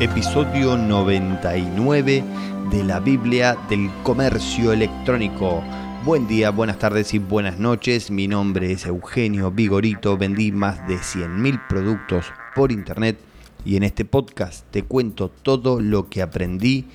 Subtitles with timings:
[0.00, 2.24] episodio 99
[2.70, 5.60] de la Biblia del Comercio Electrónico.
[6.04, 8.08] Buen día, buenas tardes y buenas noches.
[8.08, 10.16] Mi nombre es Eugenio Vigorito.
[10.16, 13.18] Vendí más de 100.000 productos por internet
[13.64, 16.86] y en este podcast te cuento todo lo que aprendí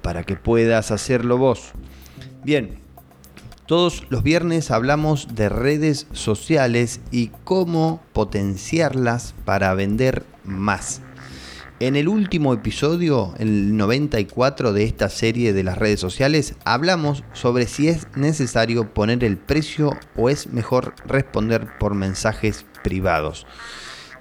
[0.00, 1.72] para que puedas hacerlo vos.
[2.44, 2.78] Bien,
[3.66, 11.00] todos los viernes hablamos de redes sociales y cómo potenciarlas para vender más.
[11.80, 17.66] En el último episodio, el 94 de esta serie de las redes sociales, hablamos sobre
[17.66, 23.44] si es necesario poner el precio o es mejor responder por mensajes privados.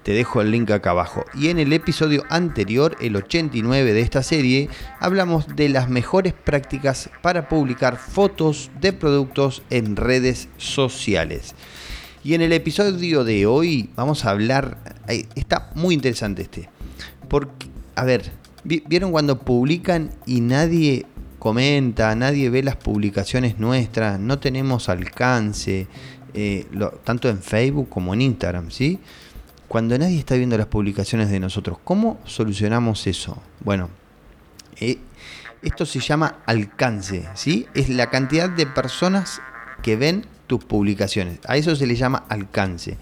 [0.01, 1.25] Te dejo el link acá abajo.
[1.35, 4.67] Y en el episodio anterior, el 89 de esta serie,
[4.99, 11.53] hablamos de las mejores prácticas para publicar fotos de productos en redes sociales.
[12.23, 14.77] Y en el episodio de hoy vamos a hablar,
[15.35, 16.69] está muy interesante este,
[17.33, 17.65] porque,
[17.95, 18.31] a ver,
[18.63, 21.07] ¿vieron cuando publican y nadie
[21.39, 25.87] comenta, nadie ve las publicaciones nuestras, no tenemos alcance,
[26.35, 26.67] eh,
[27.03, 28.99] tanto en Facebook como en Instagram, ¿sí?
[29.67, 33.41] Cuando nadie está viendo las publicaciones de nosotros, ¿cómo solucionamos eso?
[33.61, 33.89] Bueno,
[34.79, 34.99] eh,
[35.63, 37.65] esto se llama alcance, ¿sí?
[37.73, 39.41] Es la cantidad de personas
[39.81, 41.39] que ven tus publicaciones.
[41.47, 42.99] A eso se le llama alcance.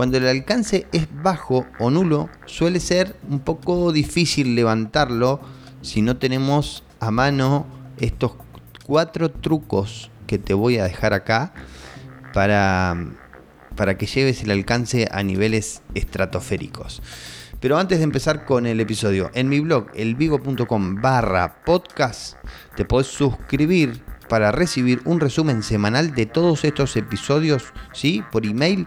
[0.00, 5.42] Cuando el alcance es bajo o nulo, suele ser un poco difícil levantarlo
[5.82, 7.66] si no tenemos a mano
[7.98, 8.32] estos
[8.86, 11.52] cuatro trucos que te voy a dejar acá
[12.32, 12.96] para,
[13.76, 17.02] para que lleves el alcance a niveles estratosféricos.
[17.60, 22.36] Pero antes de empezar con el episodio, en mi blog elvigo.com barra podcast
[22.74, 28.24] te podés suscribir para recibir un resumen semanal de todos estos episodios, ¿sí?
[28.30, 28.86] Por email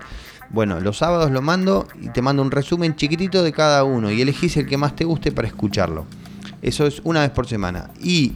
[0.54, 4.22] bueno, los sábados lo mando y te mando un resumen chiquitito de cada uno y
[4.22, 6.06] elegís el que más te guste para escucharlo.
[6.62, 7.90] Eso es una vez por semana.
[8.00, 8.34] Y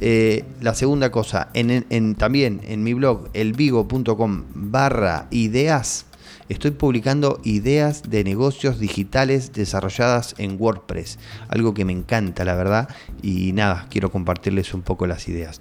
[0.00, 6.06] eh, la segunda cosa, en, también en mi blog elvigo.com barra ideas,
[6.48, 11.18] estoy publicando ideas de negocios digitales desarrolladas en WordPress.
[11.48, 12.88] Algo que me encanta, la verdad.
[13.20, 15.60] Y nada, quiero compartirles un poco las ideas.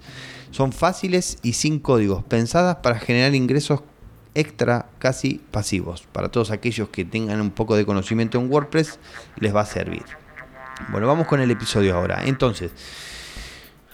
[0.51, 3.81] Son fáciles y sin códigos, pensadas para generar ingresos
[4.39, 6.07] extra casi pasivos.
[6.11, 8.99] Para todos aquellos que tengan un poco de conocimiento en WordPress,
[9.37, 10.03] les va a servir.
[10.91, 12.21] Bueno, vamos con el episodio ahora.
[12.25, 12.71] Entonces,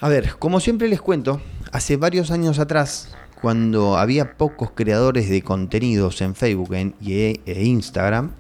[0.01, 5.41] a ver, como siempre les cuento, hace varios años atrás, cuando había pocos creadores de
[5.41, 8.31] contenidos en Facebook e, e Instagram,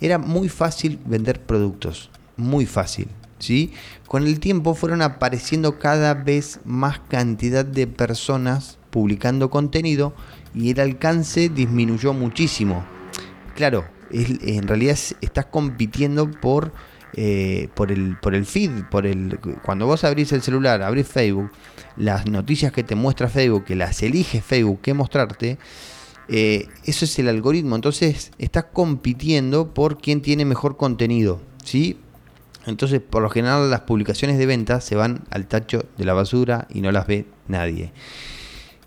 [0.00, 2.10] era muy fácil vender productos.
[2.36, 3.08] Muy fácil.
[3.42, 3.72] ¿sí?
[4.06, 10.14] Con el tiempo fueron apareciendo cada vez más cantidad de personas publicando contenido
[10.54, 12.84] y el alcance disminuyó muchísimo.
[13.54, 16.72] Claro, en realidad estás compitiendo por,
[17.14, 21.50] eh, por, el, por el feed, por el, cuando vos abrís el celular, abrís Facebook,
[21.96, 25.58] las noticias que te muestra Facebook, que las elige Facebook que mostrarte,
[26.28, 27.76] eh, eso es el algoritmo.
[27.76, 31.40] Entonces estás compitiendo por quién tiene mejor contenido.
[31.64, 31.98] ¿sí?
[32.66, 36.68] Entonces, por lo general, las publicaciones de venta se van al tacho de la basura
[36.70, 37.92] y no las ve nadie.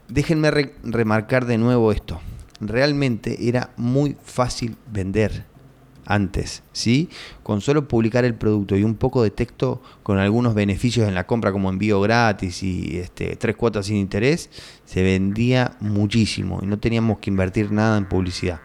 [0.08, 0.52] Déjenme
[0.84, 2.22] remarcar de nuevo esto.
[2.60, 5.46] Realmente era muy fácil vender
[6.06, 7.10] antes, ¿sí?
[7.44, 11.26] Con solo publicar el producto y un poco de texto con algunos beneficios en la
[11.26, 14.50] compra como envío gratis y este, tres cuotas sin interés,
[14.86, 18.62] se vendía muchísimo y no teníamos que invertir nada en publicidad.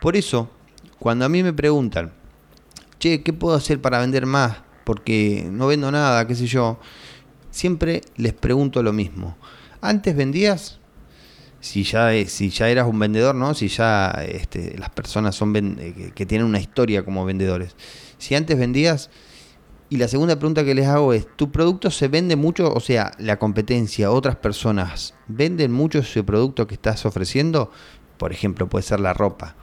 [0.00, 0.50] Por eso,
[0.98, 2.12] cuando a mí me preguntan,
[2.98, 4.56] che, ¿qué puedo hacer para vender más?
[4.84, 6.80] Porque no vendo nada, qué sé yo,
[7.50, 9.36] siempre les pregunto lo mismo.
[9.82, 10.78] Antes vendías,
[11.60, 13.52] si ya, si ya eras un vendedor, ¿no?
[13.52, 17.74] Si ya este, las personas son eh, que, tienen una historia como vendedores.
[18.16, 19.10] Si antes vendías,
[19.90, 22.72] y la segunda pregunta que les hago es, ¿tu producto se vende mucho?
[22.72, 27.70] O sea, la competencia, otras personas, ¿venden mucho ese producto que estás ofreciendo?
[28.18, 29.56] Por ejemplo, puede ser la ropa.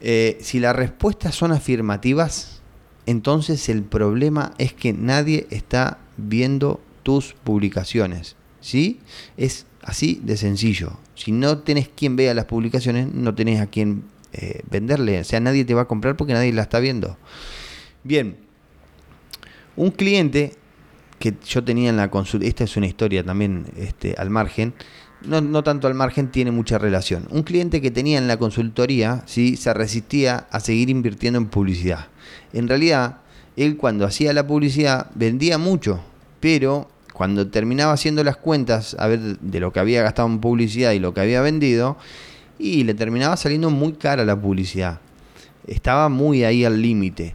[0.00, 2.60] Eh, si las respuestas son afirmativas,
[3.06, 8.36] entonces el problema es que nadie está viendo tus publicaciones.
[8.66, 8.98] ¿Sí?
[9.36, 10.98] Es así de sencillo.
[11.14, 14.02] Si no tenés quien vea las publicaciones, no tenés a quien
[14.32, 15.20] eh, venderle.
[15.20, 17.16] O sea, nadie te va a comprar porque nadie la está viendo.
[18.02, 18.36] Bien,
[19.76, 20.54] un cliente
[21.20, 24.74] que yo tenía en la consulta, esta es una historia también este, al margen,
[25.22, 27.26] no, no, tanto al margen, tiene mucha relación.
[27.30, 29.56] Un cliente que tenía en la consultoría, ¿sí?
[29.56, 32.08] se resistía a seguir invirtiendo en publicidad.
[32.52, 33.20] En realidad,
[33.56, 36.00] él cuando hacía la publicidad vendía mucho,
[36.40, 40.92] pero cuando terminaba haciendo las cuentas a ver de lo que había gastado en publicidad
[40.92, 41.96] y lo que había vendido,
[42.58, 45.00] y le terminaba saliendo muy cara la publicidad.
[45.66, 47.34] Estaba muy ahí al límite.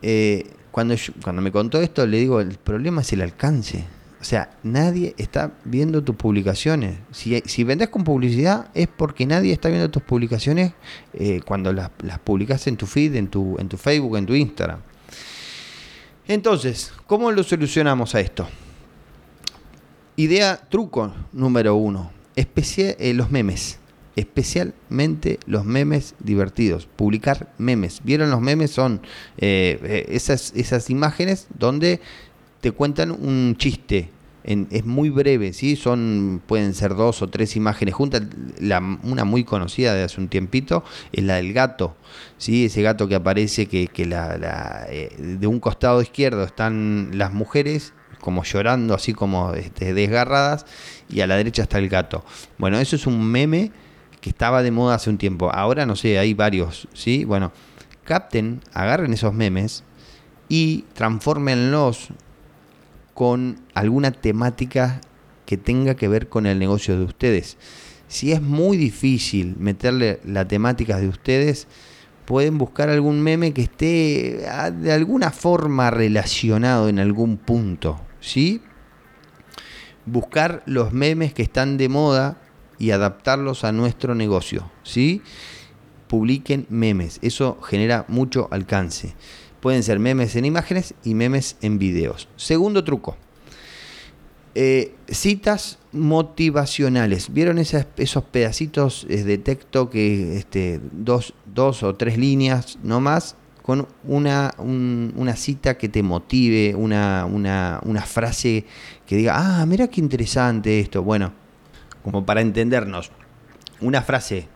[0.00, 3.84] Eh, cuando, cuando me contó esto, le digo, el problema es el alcance.
[4.20, 6.98] O sea, nadie está viendo tus publicaciones.
[7.10, 10.72] Si, si vendes con publicidad es porque nadie está viendo tus publicaciones
[11.14, 14.36] eh, cuando las, las publicas en tu feed, en tu, en tu Facebook, en tu
[14.36, 14.78] Instagram.
[16.28, 18.46] Entonces, ¿cómo lo solucionamos a esto?
[20.20, 22.10] Idea, truco número uno.
[22.36, 23.78] Especial, eh, los memes.
[24.16, 26.86] Especialmente los memes divertidos.
[26.94, 28.02] Publicar memes.
[28.04, 28.70] ¿Vieron los memes?
[28.70, 29.00] Son
[29.38, 32.02] eh, esas, esas imágenes donde
[32.60, 34.10] te cuentan un chiste.
[34.44, 35.74] es muy breve, ¿sí?
[35.74, 38.20] Son, pueden ser dos o tres imágenes juntas.
[39.02, 41.96] una muy conocida de hace un tiempito es la del gato,
[42.36, 42.66] ¿sí?
[42.66, 48.44] Ese gato que aparece que, la, eh, de un costado izquierdo están las mujeres como
[48.44, 50.66] llorando, así como este, desgarradas,
[51.08, 52.24] y a la derecha está el gato.
[52.58, 53.72] Bueno, eso es un meme
[54.20, 55.50] que estaba de moda hace un tiempo.
[55.52, 57.24] Ahora no sé, hay varios, ¿sí?
[57.24, 57.52] Bueno,
[58.04, 59.84] capten, agarren esos memes
[60.48, 62.08] y transfórmenlos
[63.14, 65.00] con alguna temática
[65.46, 67.56] que tenga que ver con el negocio de ustedes.
[68.08, 71.68] Si es muy difícil meterle la temática de ustedes,
[72.24, 78.62] pueden buscar algún meme que esté ah, de alguna forma relacionado en algún punto, ¿sí?
[80.06, 82.38] Buscar los memes que están de moda
[82.78, 85.22] y adaptarlos a nuestro negocio, ¿sí?
[86.08, 89.14] Publiquen memes, eso genera mucho alcance.
[89.60, 92.28] Pueden ser memes en imágenes y memes en videos.
[92.36, 93.16] Segundo truco.
[94.54, 97.32] Eh, citas motivacionales.
[97.32, 103.36] ¿Vieron esos pedacitos eh, de texto que este, dos, dos o tres líneas no más?
[103.70, 108.64] Con una, una cita que te motive, una, una, una frase
[109.06, 111.04] que diga, ah, mira qué interesante esto.
[111.04, 111.32] Bueno,
[112.02, 113.12] como para entendernos,
[113.80, 114.48] una frase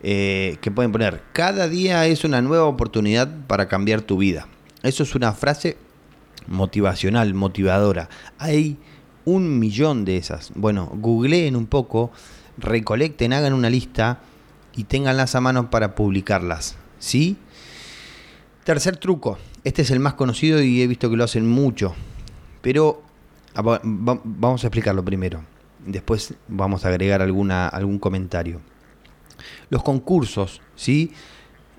[0.00, 4.46] eh, que pueden poner, cada día es una nueva oportunidad para cambiar tu vida.
[4.84, 5.76] Eso es una frase
[6.46, 8.10] motivacional, motivadora.
[8.38, 8.78] Hay
[9.24, 10.52] un millón de esas.
[10.54, 12.12] Bueno, googleen un poco,
[12.58, 14.20] recolecten, hagan una lista
[14.76, 16.76] y tenganlas a mano para publicarlas.
[17.00, 17.38] ¿Sí?
[18.64, 19.38] Tercer truco.
[19.64, 21.94] Este es el más conocido y he visto que lo hacen mucho.
[22.60, 23.02] Pero
[23.54, 25.42] ah, vamos a explicarlo primero.
[25.84, 28.60] Después vamos a agregar alguna, algún comentario
[29.70, 31.12] los concursos, ¿sí?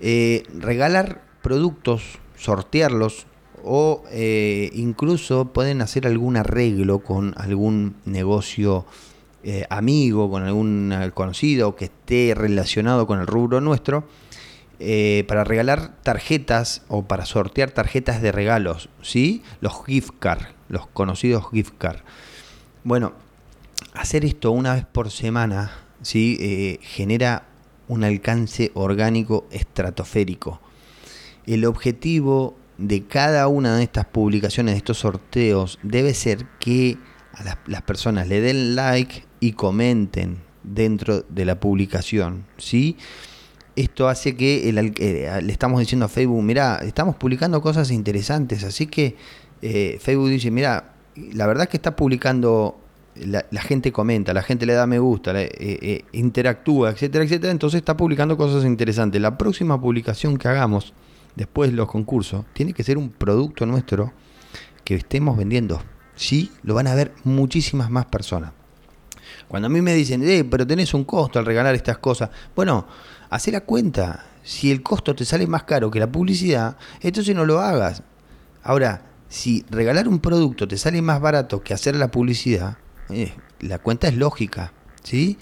[0.00, 3.26] Eh, regalar productos, sortearlos
[3.62, 8.84] o eh, incluso pueden hacer algún arreglo con algún negocio
[9.42, 14.04] eh, amigo, con algún conocido que esté relacionado con el rubro nuestro,
[15.26, 19.42] para regalar tarjetas o para sortear tarjetas de regalos, ¿sí?
[19.60, 22.00] Los gift card, los conocidos gift card.
[22.82, 23.12] Bueno,
[23.94, 25.72] hacer esto una vez por semana,
[26.02, 26.78] ¿sí?
[26.82, 27.46] genera
[27.88, 30.60] un alcance orgánico estratosférico.
[31.46, 36.98] El objetivo de cada una de estas publicaciones, de estos sorteos, debe ser que
[37.32, 42.46] a las, personas le den like y comenten dentro de la publicación.
[42.56, 42.96] ¿sí?
[43.76, 48.86] Esto hace que eh, le estamos diciendo a Facebook, mira, estamos publicando cosas interesantes, así
[48.86, 49.16] que
[49.62, 50.94] eh, Facebook dice, mira,
[51.32, 52.78] la verdad que está publicando
[53.16, 57.78] la, gente comenta, la gente le da me gusta, eh, eh, interactúa, etcétera, etcétera, entonces
[57.78, 59.20] está publicando cosas interesantes.
[59.20, 60.92] La próxima publicación que hagamos
[61.36, 64.12] después de los concursos tiene que ser un producto nuestro
[64.84, 65.80] que estemos vendiendo.
[66.16, 68.52] Sí, lo van a ver muchísimas más personas.
[69.48, 72.86] Cuando a mí me dicen, eh, pero tenés un costo al regalar estas cosas, bueno,
[73.34, 74.26] haz la cuenta.
[74.44, 78.04] Si el costo te sale más caro que la publicidad, entonces no lo hagas.
[78.62, 82.78] Ahora, si regalar un producto te sale más barato que hacer la publicidad,
[83.10, 84.72] eh, la cuenta es lógica,
[85.02, 85.36] ¿sí?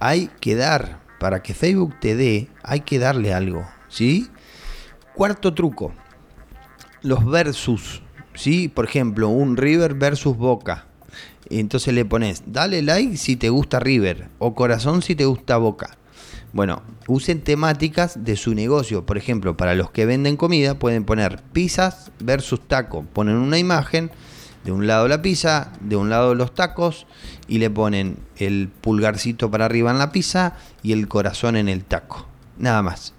[0.00, 4.30] Hay que dar, para que Facebook te dé, hay que darle algo, ¿sí?
[5.14, 5.92] Cuarto truco,
[7.02, 8.00] los versus,
[8.32, 8.68] ¿sí?
[8.68, 10.86] Por ejemplo, un River versus Boca.
[11.50, 15.98] Entonces le pones, dale like si te gusta River o corazón si te gusta Boca.
[16.56, 19.04] Bueno, usen temáticas de su negocio.
[19.04, 23.04] Por ejemplo, para los que venden comida pueden poner pizzas versus taco.
[23.12, 24.10] Ponen una imagen
[24.64, 27.06] de un lado la pizza, de un lado los tacos
[27.46, 31.84] y le ponen el pulgarcito para arriba en la pizza y el corazón en el
[31.84, 32.26] taco.
[32.56, 33.12] Nada más.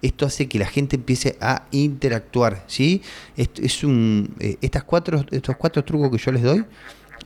[0.00, 3.02] Esto hace que la gente empiece a interactuar, ¿sí?
[3.36, 6.64] es un, eh, estas cuatro, estos cuatro trucos que yo les doy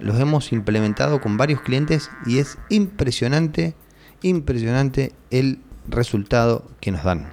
[0.00, 3.74] los hemos implementado con varios clientes y es impresionante,
[4.24, 7.30] impresionante el resultado que nos dan.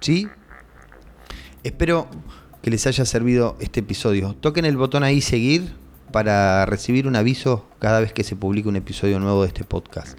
[0.00, 0.28] ¿Sí?
[1.62, 2.08] Espero
[2.62, 4.34] que les haya servido este episodio.
[4.34, 5.74] Toquen el botón ahí seguir
[6.12, 10.18] para recibir un aviso cada vez que se publique un episodio nuevo de este podcast.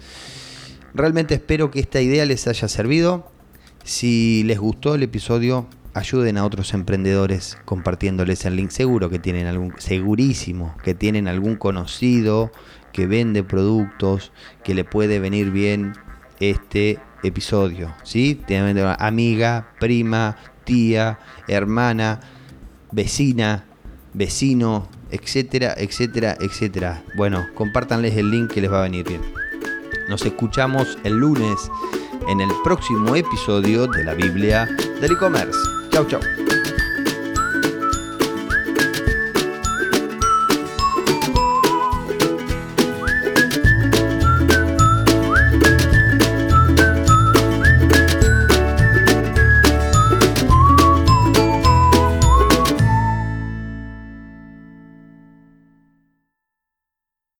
[0.94, 3.30] Realmente espero que esta idea les haya servido.
[3.84, 8.70] Si les gustó el episodio, ayuden a otros emprendedores compartiéndoles el link.
[8.70, 12.50] Seguro que tienen algún, segurísimo que tienen algún conocido
[12.92, 15.92] que vende productos que le puede venir bien
[16.40, 17.94] este episodio.
[18.02, 18.40] ¿sí?
[18.98, 22.20] Amiga, prima, tía, hermana,
[22.92, 23.64] vecina,
[24.12, 27.02] vecino, etcétera, etcétera, etcétera.
[27.16, 29.20] Bueno, compártanles el link que les va a venir bien.
[30.08, 31.70] Nos escuchamos el lunes
[32.28, 34.66] en el próximo episodio de la Biblia
[35.00, 35.58] del e-commerce.
[35.90, 36.43] Chau, chau.